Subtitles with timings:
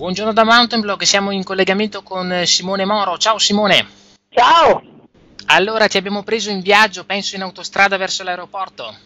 [0.00, 3.18] Buongiorno da Mountain Block, siamo in collegamento con Simone Moro.
[3.18, 3.86] Ciao Simone.
[4.30, 4.82] Ciao.
[5.48, 8.96] Allora, ti abbiamo preso in viaggio, penso in autostrada verso l'aeroporto.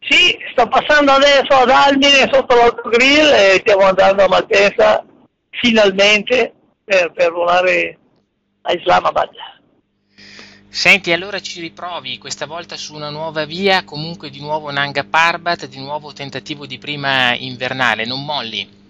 [0.00, 5.04] Sì, sto passando adesso ad Almine sotto l'autogrill e stiamo andando a Malpensa
[5.48, 6.52] finalmente
[6.82, 7.98] per, per volare
[8.62, 9.30] a Islamabad.
[10.68, 15.68] Senti, allora ci riprovi, questa volta su una nuova via, comunque di nuovo Nanga Parbat,
[15.68, 18.80] di nuovo tentativo di prima invernale, non molli.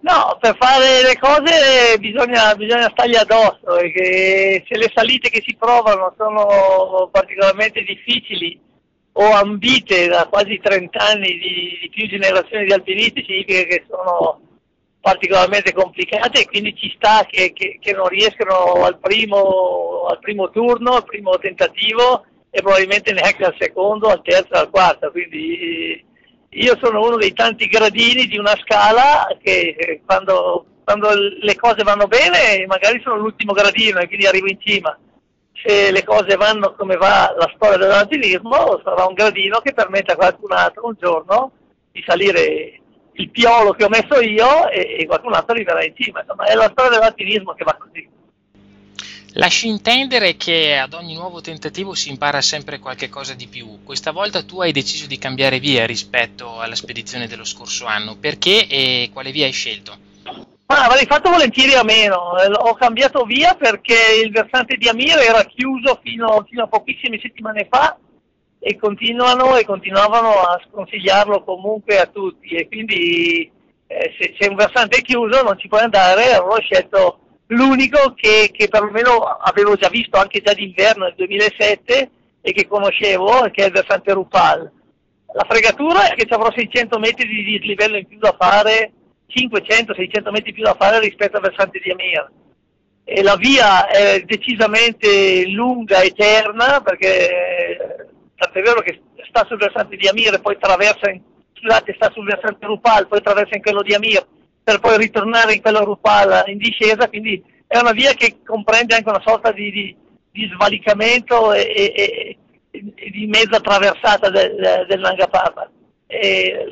[0.00, 5.56] No, per fare le cose bisogna, bisogna stargli addosso, perché se le salite che si
[5.56, 8.60] provano sono particolarmente difficili
[9.12, 14.40] o ambite da quasi 30 anni di, di più generazioni di alpinisti, significa che sono
[15.00, 20.50] particolarmente complicate e quindi ci sta che, che, che non riescono al primo, al primo,
[20.50, 25.10] turno, al primo tentativo e probabilmente neanche al secondo, al terzo, al quarto.
[25.10, 26.04] Quindi
[26.50, 31.82] io sono uno dei tanti gradini di una scala che eh, quando, quando le cose
[31.82, 34.98] vanno bene magari sono l'ultimo gradino e quindi arrivo in cima.
[35.62, 40.16] Se le cose vanno come va la storia dell'alpinismo sarà un gradino che permette a
[40.16, 41.50] qualcun altro un giorno
[41.90, 42.80] di salire
[43.12, 46.20] il piolo che ho messo io e, e qualcun altro arriverà in cima.
[46.20, 48.08] Insomma, è la storia dell'alpinismo che va così.
[49.34, 53.82] Lasci intendere che ad ogni nuovo tentativo si impara sempre qualche cosa di più.
[53.84, 58.16] Questa volta tu hai deciso di cambiare via rispetto alla spedizione dello scorso anno.
[58.16, 59.96] Perché e quale via hai scelto?
[60.66, 62.16] Ma avrei fatto volentieri a meno.
[62.16, 67.66] Ho cambiato via perché il versante di Amir era chiuso fino, fino a pochissime settimane
[67.70, 67.96] fa
[68.58, 73.50] e continuano e continuavano a sconsigliarlo comunque a tutti e quindi
[73.86, 78.50] eh, se, se, un versante è chiuso non ci puoi andare, ho scelto l'unico che,
[78.52, 83.66] che perlomeno avevo già visto anche già d'inverno nel 2007 e che conoscevo, che è
[83.66, 84.70] il versante Rupal.
[85.32, 88.92] La fregatura è che ci avrò 600 metri di dislivello in più da fare,
[89.28, 92.30] 500-600 metri in più da fare rispetto al versante di Amir.
[93.04, 100.06] E la via è decisamente lunga, eterna, perché tant'è vero che sta sul versante di
[100.06, 101.20] Amir e poi attraversa, in,
[101.54, 104.26] scusate, sta sul versante Rupal, poi attraversa in quello di Amir
[104.68, 109.08] per poi ritornare in quello Rupal in discesa, quindi è una via che comprende anche
[109.08, 109.96] una sorta di, di,
[110.30, 112.36] di svalicamento e, e,
[112.70, 115.26] e, di mezza traversata del, del Nanga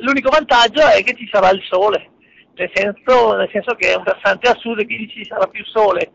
[0.01, 2.11] l'unico vantaggio è che ci sarà il sole,
[2.53, 5.65] nel senso, nel senso che è un versante a sud e quindi ci sarà più
[5.65, 6.11] sole.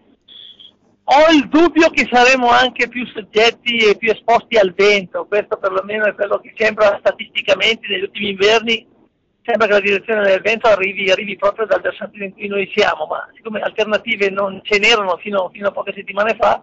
[1.03, 6.05] Ho il dubbio che saremo anche più soggetti e più esposti al vento, questo perlomeno
[6.05, 8.87] è quello che sembra statisticamente negli ultimi inverni,
[9.45, 13.07] sembra che la direzione del vento arrivi, arrivi proprio dal versante in cui noi siamo,
[13.07, 16.63] ma siccome alternative non ce n'erano fino, fino a poche settimane fa,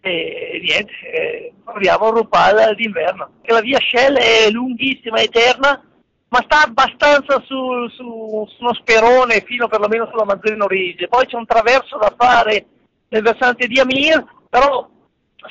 [0.00, 3.30] e niente, eh, proviamo Rupal d'inverno.
[3.42, 5.82] la via Shell è lunghissima, eterna,
[6.28, 11.08] ma sta abbastanza su, su, su uno sperone fino perlomeno sulla Mazzarino Ridge.
[11.08, 12.66] Poi c'è un traverso da fare
[13.08, 14.88] nel versante di Amir, però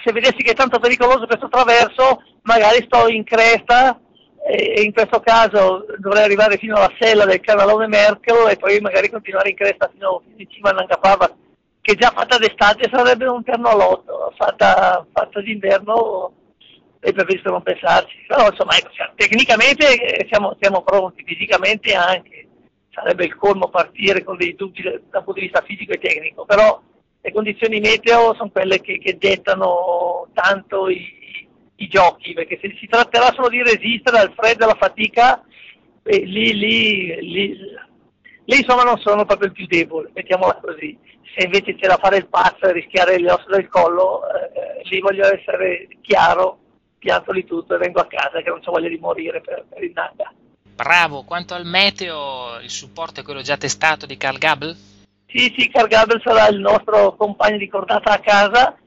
[0.03, 4.00] se vedessi che è tanto pericoloso questo traverso, magari sto in cresta
[4.46, 9.09] e in questo caso dovrei arrivare fino alla sella del canalone Merkel e poi magari
[9.09, 11.34] continuare in cresta fino, in cima a Nangapava,
[11.80, 16.34] che già fatta d'estate sarebbe un terno all'otto, fatta, fatta d'inverno
[17.00, 18.26] e preferisco non pensarci.
[18.28, 22.48] Però insomma, ecco, tecnicamente eh, siamo, siamo pronti, fisicamente anche.
[22.92, 26.80] Sarebbe il colmo partire con dei dubbi dal punto di vista fisico e tecnico, però
[27.22, 31.22] le condizioni meteo sono quelle che, che dettano tanto i,
[31.75, 35.44] i, giochi, perché se si tratterà solo di resistere al freddo e alla fatica,
[36.03, 37.57] eh, lì, lì, lì,
[38.45, 40.97] lì, insomma non sono proprio il più debole, mettiamola così.
[41.35, 45.00] Se invece c'è da fare il pazzo e rischiare le ossa del collo, eh, lì
[45.00, 46.59] voglio essere chiaro,
[47.00, 49.84] pianto di tutto e vengo a casa che non ho voglia di morire per, per
[49.84, 50.31] il Nanga.
[50.75, 54.75] Bravo, quanto al meteo, il supporto è quello già testato di Carl Gabel?
[55.28, 58.78] Sì, sì, Carl Gabel sarà il nostro compagno di cordata a casa.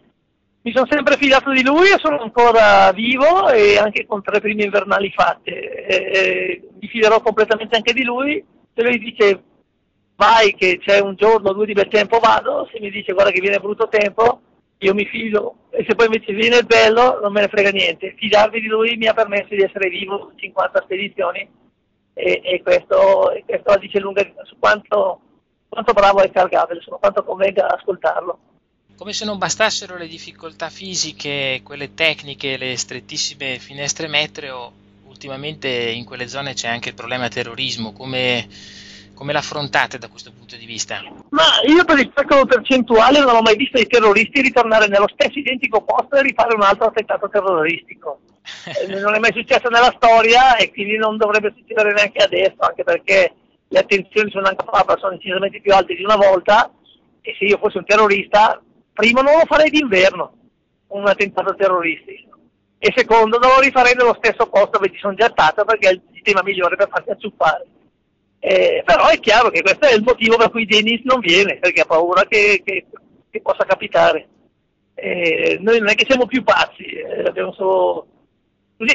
[0.66, 4.64] Mi sono sempre fidato di lui e sono ancora vivo e anche con tre prime
[4.64, 5.52] invernali fatte.
[5.52, 8.44] E, mi fiderò completamente anche di lui.
[8.74, 9.44] Se lui dice
[10.16, 13.30] vai che c'è un giorno o due di bel tempo vado, se mi dice guarda
[13.30, 14.40] che viene brutto tempo,
[14.78, 18.16] io mi fido e se poi invece viene il bello non me ne frega niente.
[18.16, 21.48] Fidarmi di lui mi ha permesso di essere vivo 50 spedizioni
[22.12, 25.20] e, e questo, e questo dice lunga su quanto
[25.68, 28.38] quanto bravo è Carl Gabel, insomma, quanto convenga ascoltarlo.
[28.96, 34.72] Come se non bastassero le difficoltà fisiche, quelle tecniche, le strettissime finestre metreo,
[35.04, 37.92] ultimamente in quelle zone c'è anche il problema terrorismo.
[37.92, 38.48] Come,
[39.12, 41.02] come l'affrontate da questo punto di vista?
[41.28, 45.38] Ma io per il calcolo percentuale non ho mai visto i terroristi ritornare nello stesso
[45.38, 48.20] identico posto e rifare un altro attentato terroristico.
[48.66, 52.84] Eh, non è mai successo nella storia e quindi non dovrebbe succedere neanche adesso, anche
[52.84, 53.32] perché
[53.66, 56.70] le attenzioni su Parbat sono decisamente più alte di una volta
[57.20, 58.60] e se io fossi un terrorista,
[58.96, 60.32] primo non lo farei d'inverno,
[60.88, 62.38] un attentato terroristico,
[62.78, 65.92] e secondo non lo rifarei nello stesso posto dove ci sono già stato perché è
[65.92, 67.66] il sistema migliore per farsi acciuffare.
[68.38, 71.82] Eh, però è chiaro che questo è il motivo per cui Dennis non viene, perché
[71.82, 72.86] ha paura che, che,
[73.30, 74.28] che possa capitare.
[74.94, 78.06] Eh, noi non è che siamo più pazzi, eh, abbiamo, solo,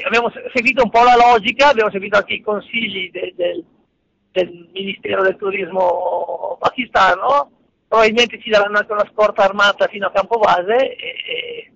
[0.03, 3.63] abbiamo seguito un po' la logica, abbiamo seguito anche i consigli del, del,
[4.31, 7.51] del Ministero del Turismo pakistano,
[7.91, 11.71] probabilmente ci daranno anche una scorta armata fino a campo base e,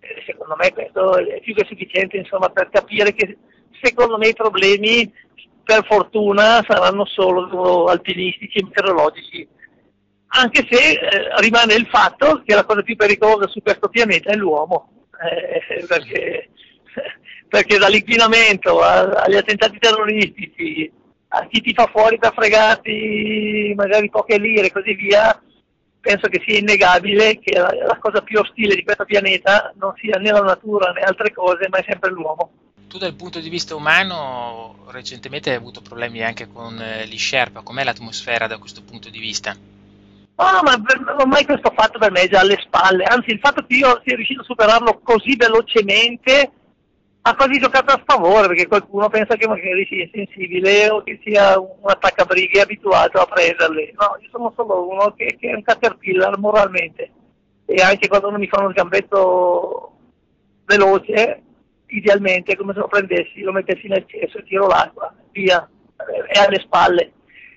[0.00, 3.36] e secondo me questo è più che sufficiente insomma, per capire che
[3.82, 5.12] secondo me i problemi
[5.62, 9.46] per fortuna saranno solo alpinistici e meteorologici,
[10.28, 14.36] anche se eh, rimane il fatto che la cosa più pericolosa su questo pianeta è
[14.36, 16.48] l'uomo, eh, perché,
[17.50, 20.90] perché dall'inquinamento agli attentati terroristici,
[21.34, 25.40] a chi ti fa fuori per fregarti magari poche lire e così via,
[26.00, 30.18] penso che sia innegabile che la, la cosa più ostile di questo pianeta non sia
[30.18, 32.50] né la natura né altre cose, ma è sempre l'uomo.
[32.86, 37.62] Tu dal punto di vista umano recentemente hai avuto problemi anche con eh, gli Sherpa,
[37.62, 39.56] com'è l'atmosfera da questo punto di vista?
[40.36, 43.64] Oh, ma per, ormai questo fatto per me è già alle spalle, anzi il fatto
[43.66, 46.50] che io sia riuscito a superarlo così velocemente
[47.26, 51.58] ha quasi giocato a sfavore perché qualcuno pensa che magari sia sensibile o che sia
[51.58, 53.94] un attaccabrighe abituato a prenderli.
[53.98, 57.10] No, io sono solo uno che, che è un caterpillar moralmente
[57.64, 59.92] e anche quando uno mi fa uno sgambetto
[60.66, 61.42] veloce
[61.86, 65.66] idealmente come se lo prendessi, lo mettessi nel cesso e tiro l'acqua, via,
[66.28, 67.12] è alle spalle.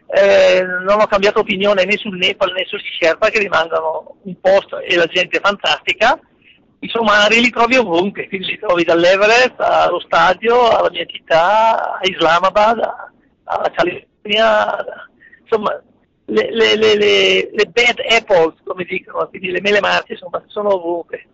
[0.09, 4.79] Eh, non ho cambiato opinione né sul Nepal né sugli Sherpa che rimangono un posto
[4.79, 6.17] e la gente è fantastica.
[6.79, 11.99] I somari li trovi ovunque, quindi li trovi dall'Everest allo stadio, alla mia città, a
[12.03, 12.79] Islamabad,
[13.43, 14.85] alla California,
[15.41, 15.81] insomma
[16.25, 21.25] le, le, le, le, bad apples come dicono, quindi le mele marce insomma, sono ovunque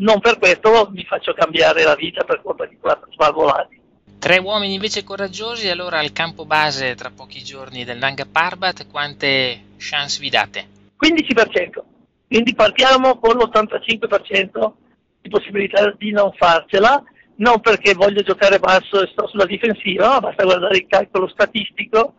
[0.00, 3.78] non per questo mi faccio cambiare la vita per colpa di quattro svalvolati.
[4.18, 9.62] Tre uomini invece coraggiosi, allora al campo base tra pochi giorni del Nanga Parbat, quante
[9.78, 10.66] chance vi date?
[11.00, 11.82] 15%,
[12.28, 14.72] quindi partiamo con l'85%
[15.20, 17.02] di possibilità di non farcela,
[17.36, 22.14] non perché voglio giocare basso e sto sulla difensiva, ma basta guardare il calcolo statistico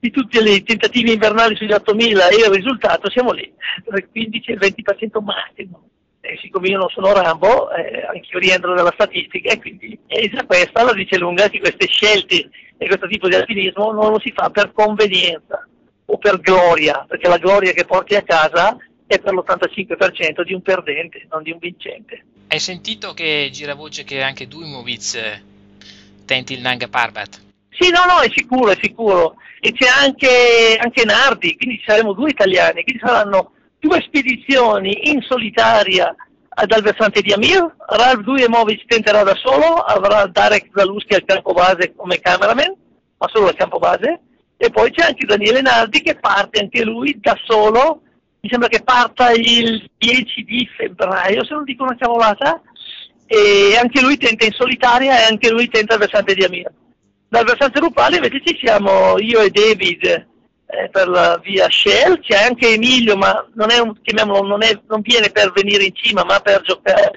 [0.00, 3.52] di tutti i tentativi invernali sugli 8000 e il risultato siamo lì,
[3.84, 5.82] tra il 15 e il 20% massimo.
[6.20, 10.44] Eh, siccome io non sono Rambo, eh, anch'io rientro nella statistica e quindi è già
[10.44, 14.32] questa la dice lunga che queste scelte e questo tipo di alpinismo non lo si
[14.34, 15.66] fa per convenienza
[16.06, 18.76] o per gloria, perché la gloria che porti a casa
[19.08, 22.24] è per l'85% di un perdente, non di un vincente.
[22.46, 25.42] Hai sentito che gira voce che anche Duimovic eh,
[26.24, 27.40] tenti il Nanga Parbat?
[27.70, 29.36] Sì, no, no, è sicuro, è sicuro.
[29.60, 36.14] E c'è anche, anche Nardi, quindi saremo due italiani, quindi saranno due spedizioni in solitaria
[36.66, 41.94] dal versante di Amir, Ralf Dujemovic tenterà da solo, avrà Darek Zaluski al campo base
[41.94, 42.74] come cameraman,
[43.16, 44.20] ma solo al campo base,
[44.56, 48.02] e poi c'è anche Daniele Nardi che parte anche lui da solo,
[48.40, 52.62] mi sembra che parta il 10 di febbraio, se non dico una cavolata,
[53.26, 56.70] e anche lui tenta in solitaria e anche lui tenta il versante di Amir.
[57.28, 60.26] Dal versante rupale invece ci siamo io e David,
[60.70, 65.30] eh, per la via Shell, c'è anche Emilio, ma non, un, non, è, non viene
[65.30, 67.12] per venire in cima, ma per giocare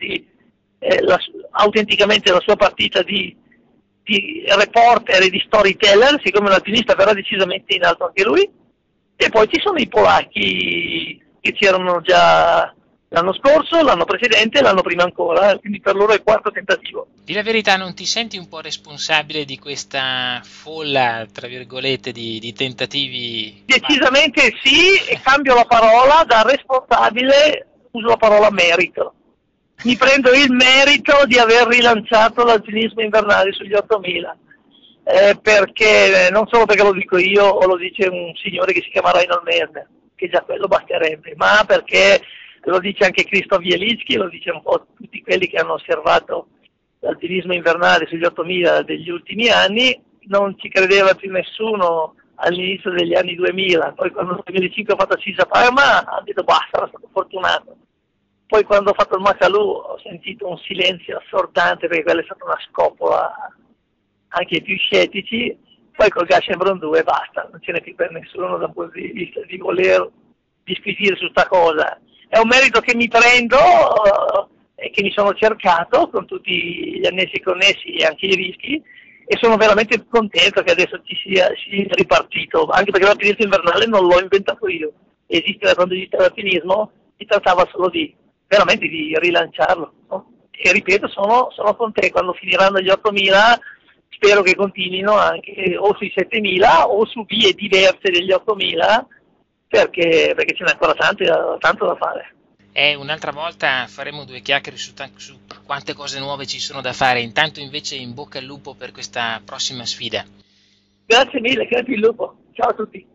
[0.80, 1.18] eh, la,
[1.52, 3.36] autenticamente la sua partita di,
[4.04, 8.50] di, reporter e di storyteller, siccome un alpinista verrà decisamente in alto anche lui.
[9.24, 12.74] E poi ci sono i polacchi che c'erano già
[13.10, 17.06] l'anno scorso, l'anno precedente e l'anno prima ancora, quindi per loro è il quarto tentativo.
[17.24, 22.40] Di la verità, non ti senti un po' responsabile di questa folla, tra virgolette, di,
[22.40, 23.62] di tentativi?
[23.64, 29.14] Decisamente sì, e cambio la parola da responsabile, uso la parola merito.
[29.84, 34.36] Mi prendo il merito di aver rilanciato l'alpinismo invernale sugli 8000.
[35.04, 38.90] Eh, perché non solo perché lo dico io o lo dice un signore che si
[38.90, 42.22] chiama Reinhold Merne, che già quello basterebbe, ma perché
[42.64, 46.48] lo dice anche Krzysztof Wieliczki, lo dice un po' tutti quelli che hanno osservato
[47.00, 53.36] l'alpinismo invernale sugli 8000 degli ultimi anni, non ci credeva più nessuno all'inizio degli anni
[53.36, 57.76] 2000, poi quando nel 2005 ho fatto Cisa Parma ha detto basta, sono stato fortunato.
[58.46, 62.44] Poi quando ho fatto il Macalu ho sentito un silenzio assordante perché quella è stata
[62.44, 63.34] una scopola
[64.32, 65.58] anche ai più scettici,
[65.96, 69.12] poi col Gashenbron 2 basta, non ce n'è più per nessuno da un punto di
[69.12, 70.10] vista di voler
[70.64, 72.00] disquisire su questa cosa
[72.32, 77.06] è un merito che mi prendo eh, e che mi sono cercato con tutti gli
[77.06, 78.82] annessi connessi e anche i rischi
[79.26, 84.06] e sono veramente contento che adesso ci sia, sia ripartito, anche perché l'alpinismo invernale non
[84.06, 84.94] l'ho inventato io,
[85.28, 88.16] esiste quando esiste l'alpinismo, si trattava solo di
[88.48, 89.94] veramente di rilanciarlo.
[90.10, 90.32] No?
[90.52, 93.60] E ripeto, sono, sono te, quando finiranno gli 8.000
[94.22, 99.06] spero che continuino anche o sui 7.000 o su vie diverse degli 8.000
[99.68, 102.36] perché, perché ce n'è ancora tanto, tanto da fare.
[102.72, 107.22] E un'altra volta faremo due chiacchiere su, su, quante cose nuove ci sono da fare.
[107.22, 110.24] Intanto invece in bocca al lupo per questa prossima sfida.
[111.06, 112.36] Grazie mille, crepi il lupo.
[112.54, 113.11] Ciao a tutti.